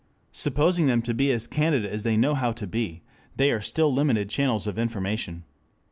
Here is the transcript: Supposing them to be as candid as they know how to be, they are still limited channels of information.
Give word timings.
Supposing 0.31 0.87
them 0.87 1.03
to 1.03 1.13
be 1.13 1.31
as 1.31 1.45
candid 1.45 1.85
as 1.85 2.01
they 2.01 2.17
know 2.17 2.33
how 2.33 2.53
to 2.53 2.65
be, 2.65 3.03
they 3.35 3.51
are 3.51 3.61
still 3.61 3.93
limited 3.93 4.31
channels 4.31 4.65
of 4.65 4.79
information. 4.79 5.43